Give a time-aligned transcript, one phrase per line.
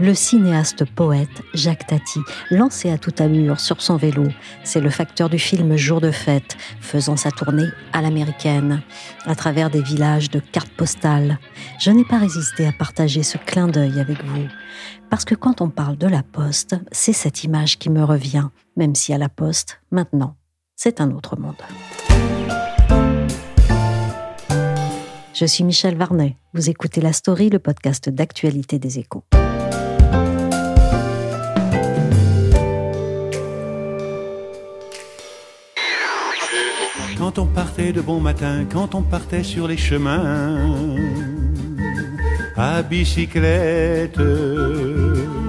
[0.00, 2.20] Le cinéaste poète Jacques Tati,
[2.50, 4.24] lancé à toute allure sur son vélo.
[4.64, 8.80] C'est le facteur du film Jour de fête, faisant sa tournée à l'américaine,
[9.26, 11.38] à travers des villages de cartes postales.
[11.78, 14.46] Je n'ai pas résisté à partager ce clin d'œil avec vous,
[15.10, 18.94] parce que quand on parle de la poste, c'est cette image qui me revient, même
[18.94, 20.36] si à la poste, maintenant,
[20.76, 21.62] c'est un autre monde.
[25.34, 26.36] Je suis Michel Varnet.
[26.54, 29.24] Vous écoutez La Story, le podcast d'actualité des échos.
[37.30, 40.96] Quand on partait de bon matin, quand on partait sur les chemins
[42.56, 44.18] à bicyclette.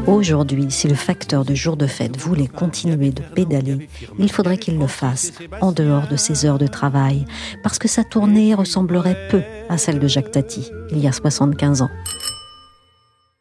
[0.06, 3.89] Aujourd'hui, si le facteur de jour de fête voulait continuer de pédaler,
[4.20, 7.26] il faudrait qu'il le fasse en dehors de ses heures de travail,
[7.64, 11.82] parce que sa tournée ressemblerait peu à celle de Jacques Tati, il y a 75
[11.82, 11.89] ans.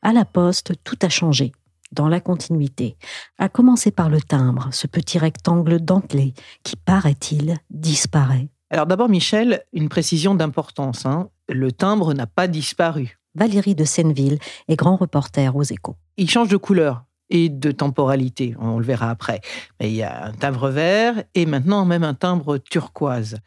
[0.03, 1.53] À la poste, tout a changé
[1.93, 2.97] dans la continuité,
[3.39, 8.49] à commencer par le timbre, ce petit rectangle dentelé qui, paraît-il, disparaît.
[8.71, 11.05] Alors d'abord, Michel, une précision d'importance.
[11.05, 11.29] Hein.
[11.49, 13.19] Le timbre n'a pas disparu.
[13.35, 14.39] Valérie de Senneville
[14.69, 15.97] est grand reporter aux échos.
[16.17, 19.41] Il change de couleur et de temporalité, on le verra après.
[19.79, 23.39] Mais il y a un timbre vert et maintenant même un timbre turquoise.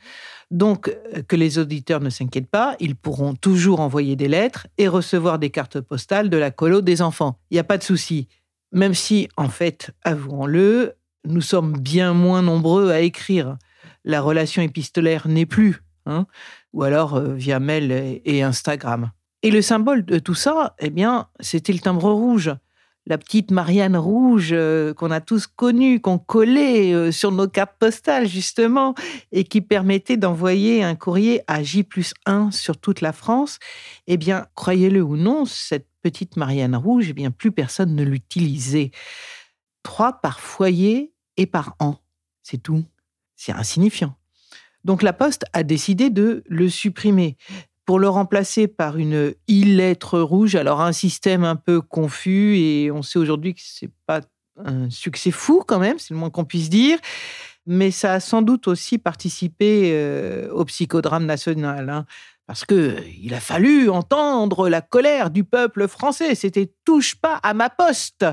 [0.49, 4.88] Donc, euh, que les auditeurs ne s'inquiètent pas, ils pourront toujours envoyer des lettres et
[4.88, 7.39] recevoir des cartes postales de la colo des enfants.
[7.51, 8.27] Il n'y a pas de souci.
[8.71, 10.94] Même si, en fait, avouons-le,
[11.25, 13.57] nous sommes bien moins nombreux à écrire.
[14.05, 16.25] La relation épistolaire n'est plus, hein,
[16.71, 19.11] ou alors euh, via mail et Instagram.
[19.41, 22.53] Et le symbole de tout ça, eh bien, c'était le timbre rouge
[23.05, 27.77] la petite Marianne rouge euh, qu'on a tous connue, qu'on collait euh, sur nos cartes
[27.77, 28.95] postales justement,
[29.31, 33.59] et qui permettait d'envoyer un courrier à J plus 1 sur toute la France,
[34.07, 38.91] eh bien, croyez-le ou non, cette petite Marianne rouge, eh bien, plus personne ne l'utilisait.
[39.83, 41.99] Trois par foyer et par an,
[42.41, 42.83] c'est tout.
[43.35, 44.15] C'est insignifiant.
[44.83, 47.37] Donc la Poste a décidé de le supprimer
[47.85, 50.55] pour le remplacer par une i-lettre rouge.
[50.55, 54.21] Alors un système un peu confus et on sait aujourd'hui que c'est pas
[54.63, 56.99] un succès fou quand même, c'est le moins qu'on puisse dire.
[57.66, 61.89] Mais ça a sans doute aussi participé euh, au psychodrame national.
[61.89, 62.05] Hein,
[62.45, 66.35] parce que il a fallu entendre la colère du peuple français.
[66.35, 68.25] C'était touche pas à ma poste.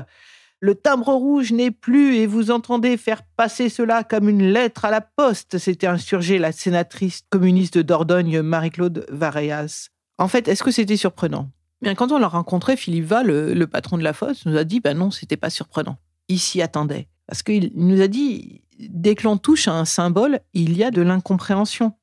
[0.63, 4.91] Le timbre rouge n'est plus et vous entendez faire passer cela comme une lettre à
[4.91, 9.87] la poste, s'était insurgée la sénatrice communiste de Dordogne, Marie-Claude Vareas.
[10.19, 11.49] En fait, est-ce que c'était surprenant?
[11.81, 14.81] Bien, quand on l'a rencontré, Philippe Val, le, patron de la fosse, nous a dit
[14.81, 15.97] ben non, c'était pas surprenant.
[16.27, 17.07] Il s'y attendait.
[17.25, 20.91] Parce qu'il nous a dit dès que l'on touche à un symbole, il y a
[20.91, 21.93] de l'incompréhension.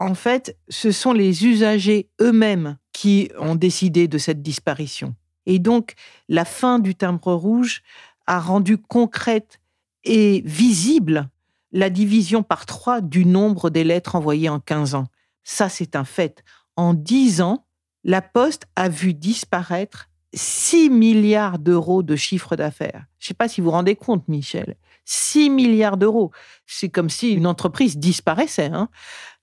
[0.00, 5.14] En fait, ce sont les usagers eux-mêmes qui ont décidé de cette disparition.
[5.46, 5.94] Et donc,
[6.28, 7.82] la fin du timbre rouge
[8.26, 9.60] a rendu concrète
[10.04, 11.28] et visible
[11.72, 15.06] la division par trois du nombre des lettres envoyées en 15 ans.
[15.42, 16.44] Ça, c'est un fait.
[16.76, 17.66] En 10 ans,
[18.04, 23.06] la Poste a vu disparaître 6 milliards d'euros de chiffre d'affaires.
[23.18, 24.76] Je ne sais pas si vous vous rendez compte, Michel.
[25.04, 26.30] 6 milliards d'euros.
[26.66, 28.70] C'est comme si une entreprise disparaissait.
[28.72, 28.88] Hein.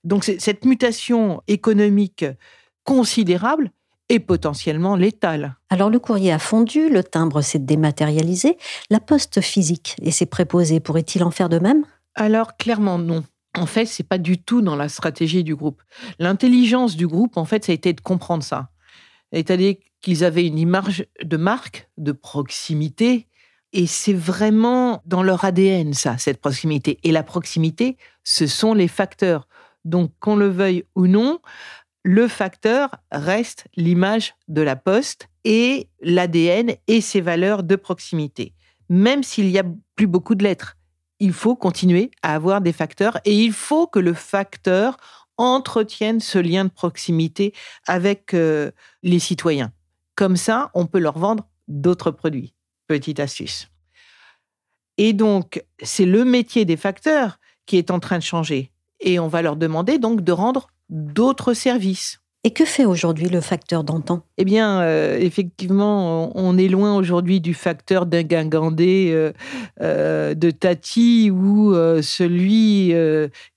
[0.04, 2.24] Donc cette mutation économique
[2.84, 3.70] considérable,
[4.12, 5.56] et potentiellement létale.
[5.70, 8.58] Alors le courrier a fondu, le timbre s'est dématérialisé,
[8.90, 11.86] la poste physique et ses préposés pourraient-ils en faire de même?
[12.14, 13.24] Alors clairement non.
[13.56, 15.82] En fait, c'est pas du tout dans la stratégie du groupe.
[16.18, 18.68] L'intelligence du groupe, en fait, ça a été de comprendre ça.
[19.32, 23.28] C'est-à-dire qu'ils avaient une image de marque, de proximité,
[23.72, 26.98] et c'est vraiment dans leur ADN, ça, cette proximité.
[27.02, 29.48] Et la proximité, ce sont les facteurs.
[29.84, 31.40] Donc, qu'on le veuille ou non,
[32.04, 38.54] le facteur reste l'image de la poste et l'ADN et ses valeurs de proximité.
[38.88, 39.64] Même s'il n'y a
[39.94, 40.76] plus beaucoup de lettres,
[41.20, 44.96] il faut continuer à avoir des facteurs et il faut que le facteur
[45.36, 47.54] entretienne ce lien de proximité
[47.86, 48.70] avec euh,
[49.02, 49.72] les citoyens.
[50.16, 52.54] Comme ça, on peut leur vendre d'autres produits.
[52.86, 53.68] Petite astuce.
[54.98, 58.72] Et donc, c'est le métier des facteurs qui est en train de changer.
[59.00, 62.22] Et on va leur demander donc de rendre d'autres services.
[62.44, 64.26] Et que fait aujourd'hui le facteur d'antan?
[64.36, 69.32] Eh bien, euh, effectivement, on est loin aujourd'hui du facteur d'un euh,
[69.80, 72.92] euh, de Tati ou celui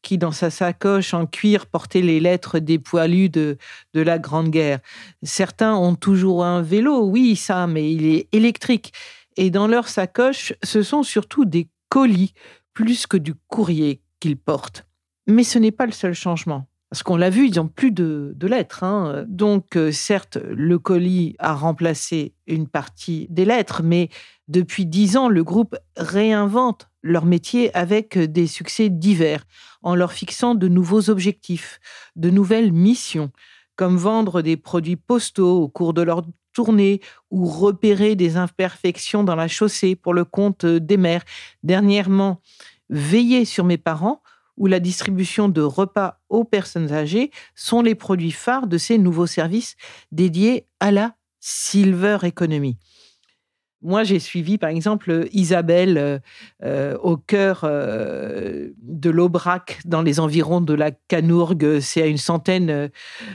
[0.03, 3.57] qui, dans sa sacoche en cuir, portait les lettres des poilus de,
[3.95, 4.79] de la Grande Guerre.
[5.23, 8.93] Certains ont toujours un vélo, oui, ça, mais il est électrique.
[9.35, 12.33] Et dans leur sacoche, ce sont surtout des colis,
[12.75, 14.85] plus que du courrier qu'ils portent.
[15.25, 16.67] Mais ce n'est pas le seul changement.
[16.89, 18.83] Parce qu'on l'a vu, ils n'ont plus de, lettres.
[18.83, 19.25] Hein.
[19.27, 24.09] Donc, euh, certes, le colis a remplacé une partie des lettres, mais
[24.47, 29.45] depuis dix ans, le groupe réinvente leur métier avec des succès divers,
[29.83, 31.79] en leur fixant de nouveaux objectifs,
[32.15, 33.31] de nouvelles missions,
[33.75, 36.23] comme vendre des produits postaux au cours de leur
[36.53, 41.23] tournée ou repérer des imperfections dans la chaussée pour le compte des mères.
[41.63, 42.41] Dernièrement,
[42.89, 44.21] veiller sur mes parents
[44.57, 49.27] où la distribution de repas aux personnes âgées sont les produits phares de ces nouveaux
[49.27, 49.75] services
[50.11, 52.77] dédiés à la silver economy.
[53.85, 56.19] Moi, j'ai suivi, par exemple, Isabelle euh,
[56.63, 61.79] euh, au cœur euh, de l'Aubrac, dans les environs de la Canourgue.
[61.81, 62.89] C'est à une centaine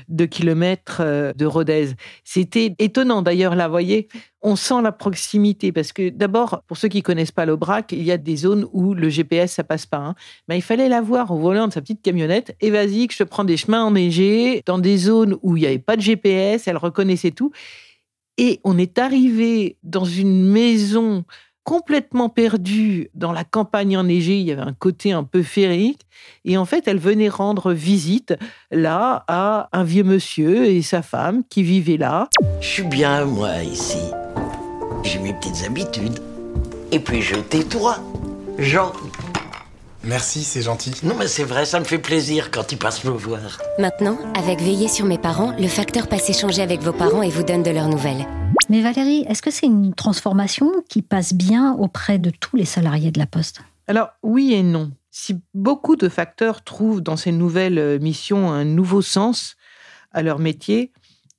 [0.09, 1.03] de kilomètres
[1.37, 1.91] de Rodez.
[2.25, 4.09] C'était étonnant, d'ailleurs, là, voyez,
[4.43, 8.11] on sent la proximité parce que d'abord, pour ceux qui connaissent pas l'Aubrac, il y
[8.11, 9.99] a des zones où le GPS ça passe pas.
[9.99, 10.15] Hein.
[10.49, 12.57] Mais il fallait la voir au volant de sa petite camionnette.
[12.61, 15.67] Et vas-y, que je te prends des chemins enneigés dans des zones où il n'y
[15.67, 16.67] avait pas de GPS.
[16.67, 17.53] Elle reconnaissait tout.
[18.39, 21.25] Et on est arrivé dans une maison
[21.65, 24.39] complètement perdue dans la campagne enneigée.
[24.39, 26.01] Il y avait un côté un peu féerique.
[26.45, 28.35] Et en fait, elle venait rendre visite
[28.71, 32.29] là à un vieux monsieur et sa femme qui vivaient là.
[32.61, 34.01] Je suis bien, moi, ici.
[35.03, 36.19] J'ai mes petites habitudes.
[36.93, 37.99] Et puis je tais-toi,
[38.59, 38.93] Jean.
[40.03, 40.95] Merci, c'est gentil.
[41.03, 43.59] Non, mais c'est vrai, ça me fait plaisir quand ils passent me voir.
[43.79, 47.43] Maintenant, avec Veiller sur mes parents, le facteur passe échanger avec vos parents et vous
[47.43, 48.27] donne de leurs nouvelles.
[48.71, 53.11] Mais Valérie, est-ce que c'est une transformation qui passe bien auprès de tous les salariés
[53.11, 53.61] de la Poste?
[53.89, 54.91] Alors, oui et non.
[55.11, 59.57] Si beaucoup de facteurs trouvent dans ces nouvelles euh, missions un nouveau sens
[60.13, 60.93] à leur métier,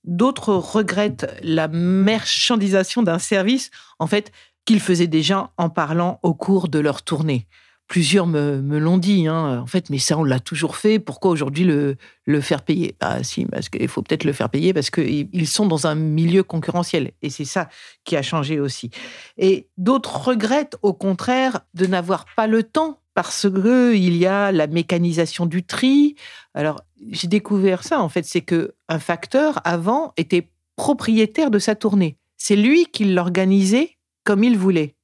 [0.03, 4.31] d'autres regrettent la marchandisation d'un service, en fait,
[4.65, 7.47] qu'ils faisaient déjà en parlant au cours de leur tournée
[7.91, 9.27] plusieurs me, l'ont dit.
[9.27, 9.59] Hein.
[9.61, 10.97] En fait, mais ça, on l'a toujours fait.
[10.97, 11.97] Pourquoi aujourd'hui le,
[12.39, 12.95] faire payer?
[13.01, 16.41] Ah, si, parce qu'il faut peut-être le faire payer parce qu'ils sont dans un milieu
[16.41, 17.11] concurrentiel.
[17.21, 17.67] Et c'est ça
[18.05, 18.91] qui a changé aussi.
[19.38, 24.53] Et d'autres regrettent, au contraire, de n'avoir pas le temps parce que il y a
[24.53, 26.15] la mécanisation du tri.
[26.53, 26.79] Alors,
[27.11, 27.99] j'ai découvert ça.
[27.99, 32.15] En fait, c'est que un facteur avant était propriétaire de sa tournée.
[32.37, 34.95] C'est lui qui l'organisait comme il voulait.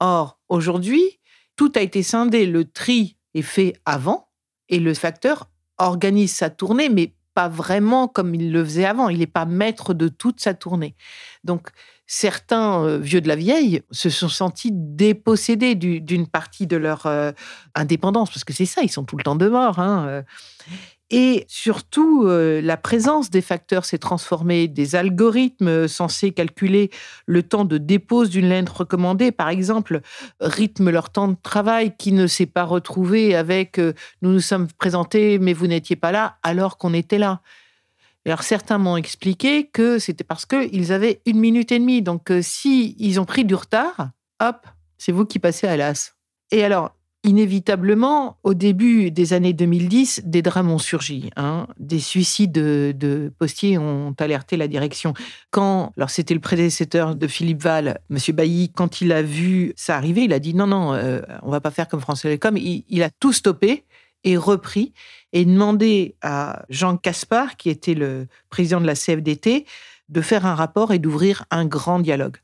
[0.00, 1.18] Or, aujourd'hui,
[1.56, 2.46] tout a été scindé.
[2.46, 4.28] Le tri est fait avant
[4.68, 9.08] et le facteur organise sa tournée, mais pas vraiment comme il le faisait avant.
[9.08, 10.94] Il n'est pas maître de toute sa tournée.
[11.44, 11.68] Donc,
[12.06, 17.32] certains euh, vieux de la vieille se sont sentis dépossédés d'une partie de leur euh,
[17.74, 19.78] indépendance, parce que c'est ça, ils sont tout le temps dehors.
[19.78, 20.24] Hein.
[21.12, 21.16] Euh.
[21.16, 24.68] Et surtout, euh, la présence des facteurs s'est transformée.
[24.68, 26.90] Des algorithmes censés calculer
[27.26, 30.00] le temps de dépose d'une lettre recommandée, par exemple,
[30.40, 34.68] rythment leur temps de travail qui ne s'est pas retrouvé avec euh, nous nous sommes
[34.78, 37.40] présentés, mais vous n'étiez pas là alors qu'on était là.
[38.24, 42.02] Alors certains m'ont expliqué que c'était parce qu'ils avaient une minute et demie.
[42.02, 44.10] Donc euh, si ils ont pris du retard,
[44.40, 44.66] hop,
[44.98, 46.16] c'est vous qui passez à l'as.
[46.50, 46.95] Et alors,
[47.26, 51.30] inévitablement, au début des années 2010, des drames ont surgi.
[51.36, 51.66] Hein.
[51.78, 55.12] Des suicides de, postiers ont alerté la direction.
[55.50, 58.18] Quand, alors c'était le prédécesseur de Philippe Val, M.
[58.34, 61.60] Bailly, quand il a vu ça arriver, il a dit non, non, euh, on va
[61.60, 62.56] pas faire comme France Télécom.
[62.56, 63.84] Il, il a tout stoppé
[64.22, 64.92] et repris
[65.32, 69.66] et demandé à Jean Caspar, qui était le président de la CFDT,
[70.08, 72.36] de faire un rapport et d'ouvrir un grand dialogue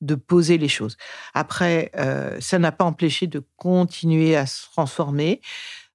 [0.00, 0.96] de poser les choses.
[1.34, 5.40] Après, euh, ça n'a pas empêché de continuer à se transformer,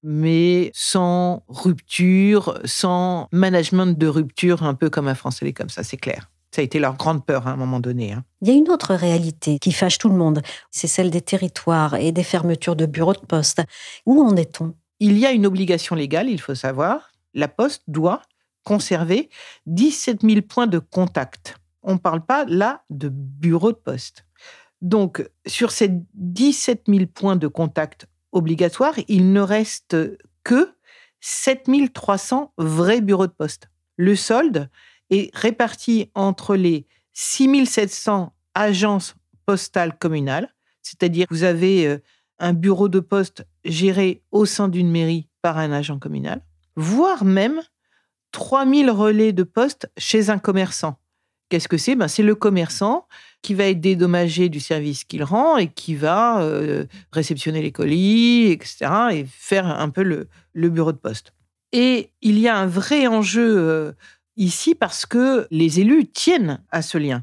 [0.04, 5.98] mais sans rupture, sans management de rupture, un peu comme à France Télécom, ça c'est
[5.98, 6.30] clair.
[6.54, 8.12] Ça a été leur grande peur à un moment donné.
[8.12, 8.26] hein.
[8.42, 11.96] Il y a une autre réalité qui fâche tout le monde, c'est celle des territoires
[11.96, 13.62] et des fermetures de bureaux de poste.
[14.06, 14.74] Où en est-on?
[15.00, 17.12] Il y a une obligation légale, il faut savoir.
[17.34, 18.22] La Poste doit
[18.64, 19.30] conserver
[19.68, 21.56] 17 000 points de contact.
[21.84, 24.26] On ne parle pas là de bureau de poste.
[24.82, 29.96] Donc, sur ces 17 000 points de contact obligatoires, il ne reste
[30.44, 30.74] que
[31.20, 33.70] 7 300 vrais bureaux de poste.
[33.96, 34.70] Le solde
[35.12, 42.00] est réparti entre les 6 700 agences postales communales, c'est-à-dire vous avez euh,
[42.40, 46.42] un bureau de poste géré au sein d'une mairie par un agent communal,
[46.76, 47.62] voire même
[48.32, 50.98] 3000 relais de poste chez un commerçant.
[51.52, 51.96] Qu'est-ce que c'est?
[51.96, 53.08] Ben, C'est le commerçant
[53.42, 58.46] qui va être dédommagé du service qu'il rend et qui va euh, réceptionner les colis,
[58.52, 60.30] etc., et faire un peu le,
[60.70, 61.34] bureau de poste.
[61.74, 63.92] Et il y a un vrai enjeu euh,
[64.38, 67.22] ici parce que les élus tiennent à ce lien.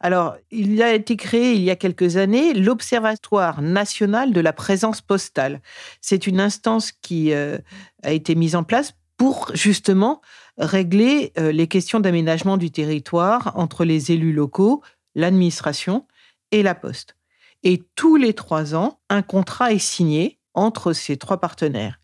[0.00, 5.00] Alors, il a été créé il y a quelques années l'Observatoire national de la présence
[5.00, 5.62] postale.
[6.02, 7.56] C'est une instance qui euh,
[8.02, 10.20] a été mise en place pour justement
[10.58, 14.82] régler euh, les questions d'aménagement du territoire entre les élus locaux,
[15.14, 16.06] l'administration
[16.50, 17.16] et la poste.
[17.62, 22.00] Et tous les trois ans, un contrat est signé entre ces trois partenaires.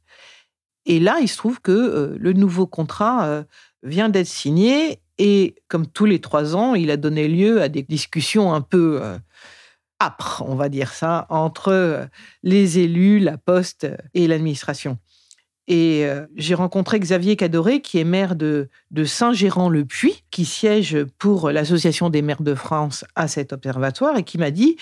[0.86, 3.42] Et là, il se trouve que euh, le nouveau contrat euh,
[3.82, 7.82] vient d'être signé et comme tous les trois ans, il a donné lieu à des
[7.82, 9.02] discussions un peu
[10.00, 12.08] âpres, on va dire ça, entre
[12.44, 14.96] les élus, la poste et l'administration.
[15.68, 18.70] Et euh, j'ai rencontré Xavier Cadoré, qui est maire de,
[19.04, 24.50] Saint-Gérand-le-Puy, qui siège pour l'Association des maires de France à cet observatoire, et qui m'a
[24.50, 24.76] dit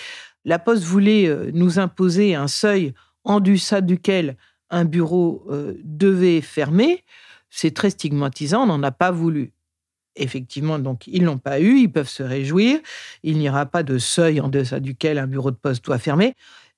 [0.44, 4.36] la Poste voulait euh, nous imposer un seuil en deçà duquel
[4.70, 7.04] un bureau euh, devait fermer.
[7.50, 9.52] C'est très stigmatisant, on n'en a pas voulu.
[10.14, 12.78] Effectivement, donc ils l'ont pas eu, ils peuvent se réjouir.
[13.24, 16.34] Il n'y aura pas de seuil en deçà duquel un bureau de poste doit fermer.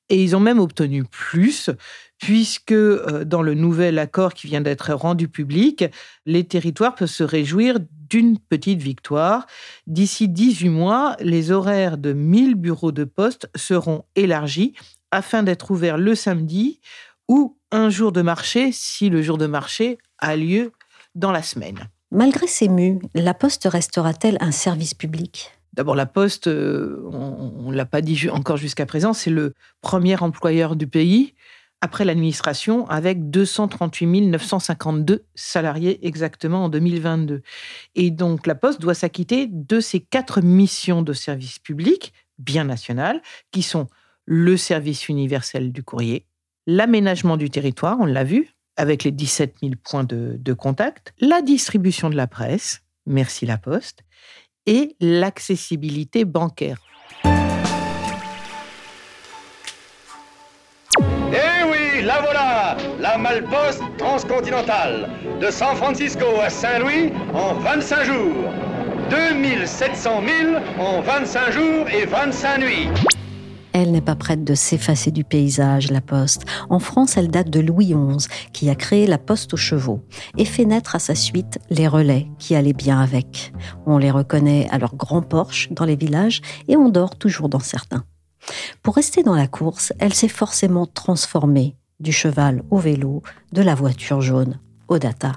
[0.08, 1.70] Et ils ont même obtenu plus,
[2.18, 5.84] puisque euh, dans le nouvel accord qui vient d'être rendu public,
[6.26, 7.78] les territoires peuvent se réjouir
[8.10, 9.46] d'une petite victoire.
[9.86, 14.74] D'ici 18 mois, les horaires de 1000 bureaux de poste seront élargis
[15.10, 16.80] afin d'être ouverts le samedi
[17.28, 20.72] ou un jour de marché si le jour de marché a lieu
[21.14, 21.88] dans la semaine.
[22.10, 25.52] Malgré ces mues, la Poste restera-t-elle un service public?
[25.74, 30.20] D'abord, la Poste, euh, on ne l'a pas dit encore jusqu'à présent, c'est le premier
[30.20, 31.34] employeur du pays,
[31.80, 37.42] après l'administration, avec 238 952 salariés exactement en 2022.
[37.94, 43.22] Et donc, la Poste doit s'acquitter de ses quatre missions de service public, bien nationales,
[43.52, 43.86] qui sont
[44.24, 46.26] le service universel du courrier,
[46.66, 51.42] l'aménagement du territoire, on l'a vu, avec les 17 000 points de, de contact, la
[51.42, 54.00] distribution de la presse, merci la Poste,
[54.66, 56.78] et l'accessibilité bancaire.
[63.00, 65.08] La Malposte transcontinentale,
[65.40, 68.52] de San Francisco à Saint-Louis en 25 jours.
[69.10, 72.88] 2700 000 en 25 jours et 25 nuits.
[73.72, 76.44] Elle n'est pas prête de s'effacer du paysage, la Poste.
[76.68, 80.00] En France, elle date de Louis XI, qui a créé la Poste aux chevaux,
[80.36, 83.52] et fait naître à sa suite les relais qui allaient bien avec.
[83.86, 87.60] On les reconnaît à leurs grands Porsche dans les villages, et on dort toujours dans
[87.60, 88.04] certains.
[88.82, 93.74] Pour rester dans la course, elle s'est forcément transformée, du cheval au vélo, de la
[93.74, 95.32] voiture jaune au data.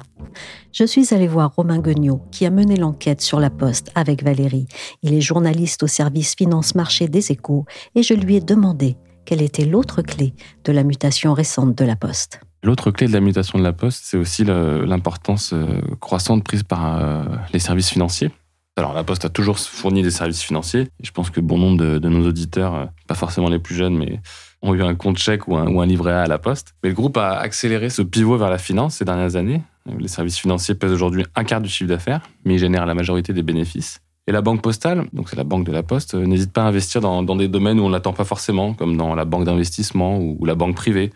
[0.71, 4.67] Je suis allée voir Romain Guignot, qui a mené l'enquête sur la Poste avec Valérie.
[5.03, 7.65] Il est journaliste au service finance-marché des échos,
[7.95, 11.95] et je lui ai demandé quelle était l'autre clé de la mutation récente de la
[11.95, 12.39] Poste.
[12.63, 16.97] L'autre clé de la mutation de la Poste, c'est aussi l'importance euh, croissante prise par
[16.97, 18.31] euh, les services financiers.
[18.77, 20.87] Alors, la Poste a toujours fourni des services financiers.
[21.03, 23.97] Je pense que bon nombre de, de nos auditeurs, euh, pas forcément les plus jeunes,
[23.97, 24.21] mais
[24.61, 26.75] ont eu un compte chèque ou un, ou un livret A à la Poste.
[26.83, 29.61] Mais le groupe a accéléré ce pivot vers la finance ces dernières années.
[29.97, 33.33] Les services financiers pèsent aujourd'hui un quart du chiffre d'affaires, mais ils génèrent la majorité
[33.33, 34.01] des bénéfices.
[34.27, 36.67] Et la banque postale, donc c'est la banque de la Poste, euh, n'hésite pas à
[36.67, 39.45] investir dans, dans des domaines où on ne l'attend pas forcément, comme dans la banque
[39.45, 41.11] d'investissement ou, la banque privée,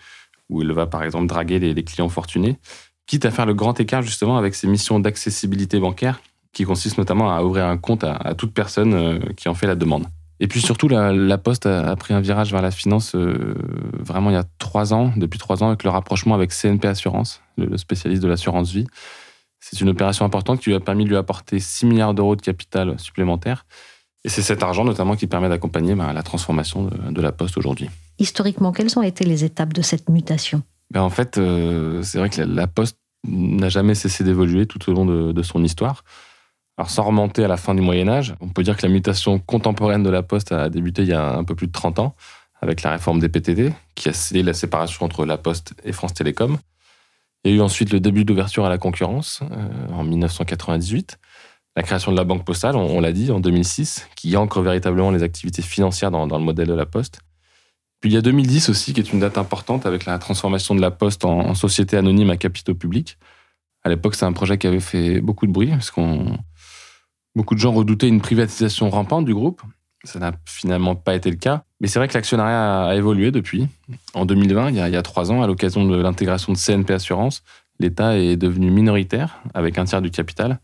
[0.50, 2.58] où il va par exemple draguer les, clients fortunés,
[3.06, 6.20] quitte à faire le grand écart justement avec ses missions d'accessibilité bancaire,
[6.52, 9.68] qui consistent notamment à ouvrir un compte à, à toute personne euh, qui en fait
[9.68, 10.08] la demande.
[10.40, 13.56] Et puis surtout, la, la Poste a, a pris un virage vers la finance euh,
[14.00, 17.42] vraiment il y a trois ans, depuis trois ans, avec le rapprochement avec CNP Assurance,
[17.58, 18.88] le, le spécialiste de l'assurance vie.
[19.60, 22.42] C'est une opération importante qui lui a permis de lui apporter 6 milliards d'euros de
[22.42, 23.66] capital supplémentaire.
[24.24, 27.58] Et c'est cet argent notamment qui permet d'accompagner bah, la transformation de, de la Poste
[27.58, 27.90] aujourd'hui.
[28.20, 30.64] Historiquement, quelles ont été les étapes de cette mutation?
[30.92, 34.90] Ben, en fait, euh, c'est vrai que la, la Poste n'a jamais cessé d'évoluer tout
[34.90, 36.04] au long de, de son histoire.
[36.78, 39.40] Alors sans remonter à la fin du Moyen Âge, on peut dire que la mutation
[39.40, 42.16] contemporaine de la poste a débuté il y a un peu plus de 30 ans
[42.62, 46.14] avec la réforme des PTT qui a scellé la séparation entre la poste et France
[46.14, 46.58] Télécom.
[47.44, 51.20] Il y a eu ensuite le début d'ouverture à la concurrence euh, en 1998,
[51.76, 55.24] la création de la banque postale, on, l'a dit, en 2006, qui ancre véritablement les
[55.24, 57.20] activités financières dans, le modèle de la poste.
[58.00, 60.82] Puis il y a 2010 aussi, qui est une date importante avec la transformation de
[60.82, 63.18] la poste en, société anonyme à capitaux publics.
[63.84, 66.38] À l'époque, c'est un projet qui avait fait beaucoup de bruit, parce qu'on
[67.36, 69.62] beaucoup de gens redoutaient une privatisation rampante du groupe.
[70.04, 71.64] Ça n'a finalement pas été le cas.
[71.82, 73.68] Mais c'est vrai que l'actionnariat a, évolué depuis.
[74.14, 77.44] En 2020, il y a, trois ans, à l'occasion de l'intégration de CNP Assurance,
[77.80, 80.60] l'État est devenu minoritaire avec un tiers du capital.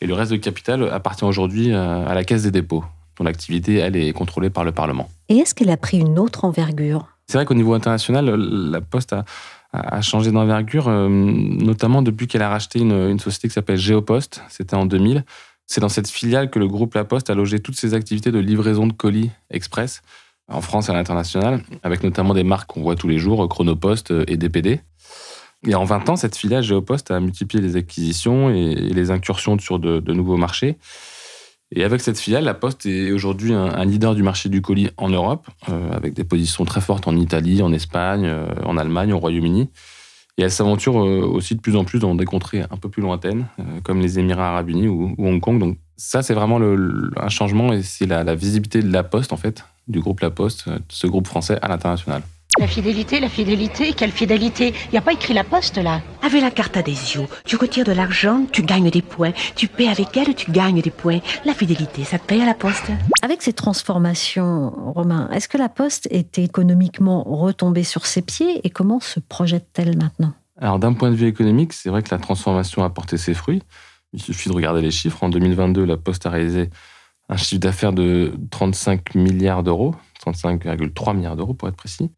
[0.00, 2.84] Et le reste du capital appartient aujourd'hui euh, à la Caisse des dépôts,
[3.18, 5.08] dont l'activité, elle, est contrôlée par le Parlement.
[5.28, 7.08] Et est-ce qu'elle a pris une autre envergure?
[7.26, 9.14] C'est vrai qu'au niveau international, la Poste
[9.72, 14.42] a, changé d'envergure, euh, notamment depuis qu'elle a racheté une, une société qui s'appelle Géopost.
[14.48, 15.24] C'était en 2000.
[15.66, 18.38] C'est dans cette filiale que le groupe La Poste a logé toutes ses activités de
[18.38, 20.02] livraison de colis express
[20.48, 24.12] en France et à l'international, avec notamment des marques qu'on voit tous les jours, Chronopost
[24.26, 24.80] et DPD.
[25.66, 29.78] Et en 20 ans, cette filiale Géopost a multiplié les acquisitions et les incursions sur
[29.78, 30.76] de, nouveaux marchés.
[31.74, 35.08] Et avec cette filiale, la Poste est aujourd'hui un, leader du marché du colis en
[35.08, 39.18] Europe, euh, avec des positions très fortes en Italie, en Espagne, euh, en Allemagne, au
[39.18, 39.70] Royaume-Uni.
[40.36, 43.02] Et elle s'aventure euh, aussi de plus en plus dans des contrées un peu plus
[43.02, 45.58] lointaines, euh, comme les Émirats arabes unis ou, Hong Kong.
[45.60, 49.64] Donc ça, c'est vraiment un changement et c'est la, visibilité de la Poste, en fait,
[49.86, 52.22] du groupe La Poste, euh, ce groupe français à l'international.
[52.60, 56.00] La fidélité, la fidélité, quelle fidélité Il n'y a pas écrit la poste là.
[56.22, 59.32] Avec la carte adhésion, tu retires de l'argent, tu gagnes des points.
[59.56, 61.18] Tu paies avec elle, tu gagnes des points.
[61.44, 62.92] La fidélité, ça te paye à la poste.
[63.22, 68.70] Avec ces transformations, Romain, est-ce que la poste est économiquement retombée sur ses pieds et
[68.70, 70.32] comment se projette-t-elle maintenant?
[70.60, 73.62] Alors d'un point de vue économique, c'est vrai que la transformation a porté ses fruits.
[74.12, 75.24] Il suffit de regarder les chiffres.
[75.24, 76.70] En 2022, la poste a réalisé
[77.28, 82.10] un chiffre d'affaires de 35 milliards d'euros, 35,3 milliards d'euros pour être précis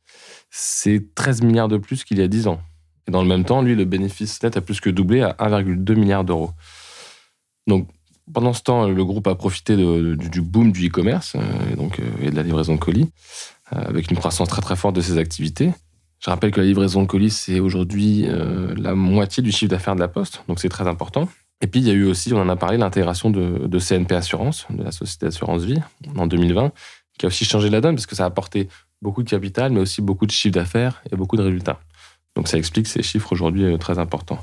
[0.51, 2.61] c'est 13 milliards de plus qu'il y a 10 ans.
[3.09, 5.95] Et dans le même temps, lui, le bénéfice net a plus que doublé à 1,2
[5.95, 6.51] milliard d'euros.
[7.67, 7.89] Donc,
[8.33, 11.41] pendant ce temps, le groupe a profité du, boom du e-commerce euh,
[11.79, 13.11] euh, et de la livraison de colis,
[13.73, 15.73] euh, avec une croissance très très forte de ses activités.
[16.19, 18.27] Je rappelle que la livraison de colis, c'est aujourd'hui
[18.77, 21.29] la moitié du chiffre d'affaires de la Poste, donc c'est très important.
[21.61, 24.15] Et puis, il y a eu aussi, on en a parlé, l'intégration de, de, CNP
[24.15, 25.81] Assurance, de la société d'assurance vie,
[26.17, 26.73] en 2020,
[27.19, 28.69] qui a aussi changé la donne, parce que ça a apporté
[29.03, 31.81] beaucoup de capital, mais aussi beaucoup de chiffre d'affaires et beaucoup de résultats.
[32.35, 34.39] Donc ça explique ces chiffres aujourd'hui euh, très importants.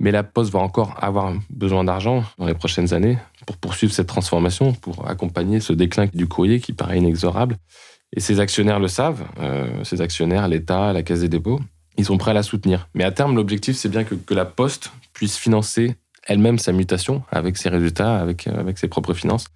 [0.00, 4.06] Mais la Poste va encore avoir besoin d'argent dans les prochaines années pour poursuivre cette
[4.06, 7.56] transformation, pour accompagner ce déclin du courrier qui paraît inexorable.
[8.14, 11.60] Et ces actionnaires le savent, euh, ces actionnaires, l'État, la Caisse des dépôts,
[11.96, 12.88] ils sont prêts à la soutenir.
[12.94, 17.56] Mais à terme, l'objectif, c'est bien que, la Poste puisse financer elle-même sa mutation avec
[17.56, 19.46] ses résultats, avec, euh, avec ses propres finances.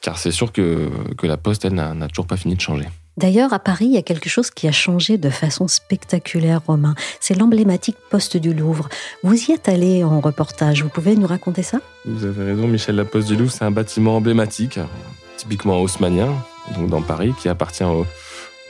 [0.00, 2.88] Car c'est sûr que, que la Poste, elle, n'a toujours pas fini de changer.
[3.16, 6.94] D'ailleurs, à Paris, il y a quelque chose qui a changé de façon spectaculaire, Romain.
[7.20, 8.88] C'est l'emblématique poste du Louvre.
[9.22, 10.82] Vous y êtes allé en reportage.
[10.82, 11.80] Vous pouvez nous raconter ça?
[12.06, 12.96] Vous avez raison, Michel.
[12.96, 14.78] La Poste du Louvre, c'est un bâtiment emblématique,
[15.36, 16.32] typiquement haussmanien,
[16.74, 18.06] donc dans Paris, qui appartient au,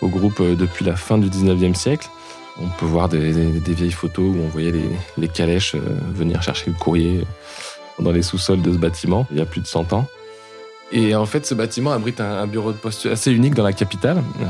[0.02, 2.08] groupe euh, depuis la fin du 19e siècle.
[2.60, 5.80] On peut voir des, vieilles photos où on voyait les, les calèches euh,
[6.12, 7.24] venir chercher le courrier
[8.00, 10.06] dans les sous-sols de ce bâtiment, il y a plus de 100 ans.
[10.92, 14.22] Et en fait, ce bâtiment abrite un, bureau de poste assez unique dans la capitale.
[14.40, 14.44] Euh,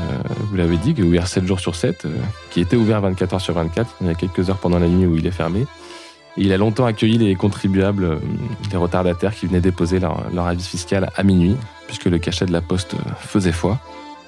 [0.49, 2.15] vous l'avez dit, qui est ouvert 7 jours sur 7, euh,
[2.49, 3.97] qui était ouvert 24 heures sur 24.
[4.01, 5.67] Il y a quelques heures pendant la nuit où il est fermé.
[6.37, 8.15] Il a longtemps accueilli les contribuables, euh,
[8.71, 12.61] les retardataires qui venaient déposer leur, avis fiscal à minuit, puisque le cachet de la
[12.61, 13.79] poste faisait foi.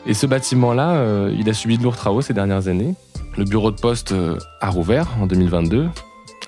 [0.06, 2.94] Et ce bâtiment-là, il a subi de lourds travaux ces dernières années.
[3.38, 4.14] Le bureau de poste
[4.60, 5.88] a rouvert en 2022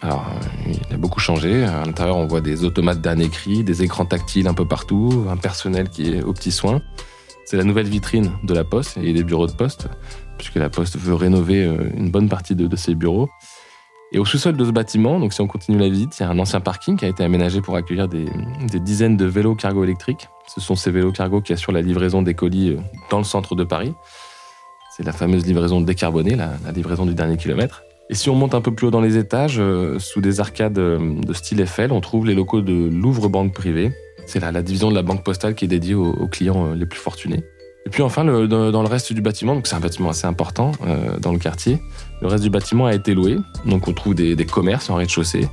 [0.01, 0.25] alors,
[0.67, 1.63] il a beaucoup changé.
[1.63, 5.37] À l'intérieur, on voit des automates d'un écrit, des écrans tactiles un peu partout, un
[5.37, 6.81] personnel qui est aux petits soins.
[7.45, 9.87] C'est la nouvelle vitrine de la Poste et des bureaux de poste,
[10.37, 13.29] puisque la Poste veut rénover euh, une bonne partie de, ses bureaux.
[14.11, 16.29] Et au sous-sol de ce bâtiment, donc si on continue la visite, il y a
[16.29, 18.25] un ancien parking qui a été aménagé pour accueillir des,
[18.79, 20.27] dizaines de vélos cargo électriques.
[20.47, 22.79] Ce sont ces vélos cargo qui assurent la livraison des colis euh,
[23.11, 23.93] dans le centre de Paris.
[24.95, 27.83] C'est la fameuse livraison décarbonée, la livraison du dernier kilomètre.
[28.09, 30.77] Et si on monte un peu plus haut dans les étages, euh, sous des arcades
[30.77, 33.91] euh, de style Eiffel, on trouve les locaux de Louvre Banque Privée.
[34.27, 36.85] C'est la, la division de la banque postale qui est dédiée aux, clients euh, les
[36.85, 37.43] plus fortunés.
[37.87, 40.71] Et puis enfin, dans, le reste du bâtiment, c'est un bâtiment assez important
[41.21, 41.79] dans le quartier,
[42.19, 43.37] le reste du bâtiment a été loué.
[43.67, 45.47] Donc on trouve des, commerces en rez-de-chaussée.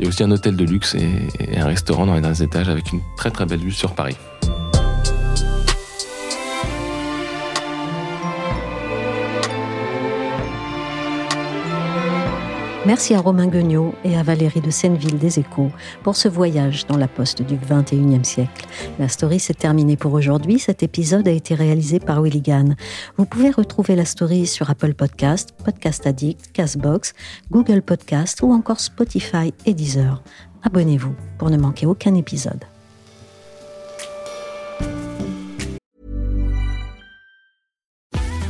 [0.00, 2.68] Il y a aussi un hôtel de luxe et un restaurant dans les derniers étages
[2.68, 4.16] avec une très très belle vue sur Paris.
[12.86, 15.70] Merci à Romain Guignot et à Valérie de Senneville des Échos
[16.02, 18.66] pour ce voyage dans la poste du 21e siècle.
[18.98, 20.58] La story s'est terminée pour aujourd'hui.
[20.58, 22.74] Cet épisode a été réalisé par Willigan.
[23.16, 27.14] Vous pouvez retrouver la story sur Apple Podcast, Podcast Addict, Castbox,
[27.50, 30.22] Google Podcast ou encore Spotify et Deezer.
[30.62, 32.64] Abonnez-vous pour ne manquer aucun épisode.